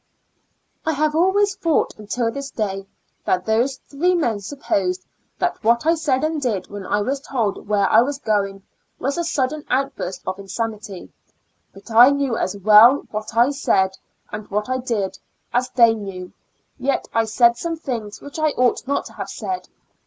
[0.83, 2.87] I have always thought until this day
[3.25, 5.05] that those three men supposed
[5.37, 8.63] that what I said and did when I was told where I was going,
[8.97, 11.13] was a sudden outburst of insanity,
[11.71, 13.95] but I knew as well what I said,
[14.31, 15.19] and what I did,
[15.53, 16.33] as they knew;
[16.79, 19.69] yet I said some things which I ought not to have said.